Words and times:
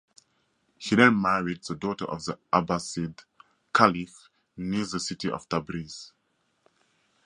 He 0.79 0.95
then 0.95 1.21
married 1.21 1.61
the 1.63 1.75
daughter 1.75 2.05
of 2.05 2.25
the 2.25 2.39
Abbasid 2.51 3.19
Caliph 3.71 4.29
near 4.57 4.87
the 4.87 4.99
city 4.99 5.29
of 5.29 5.47
Tabriz. 5.47 6.11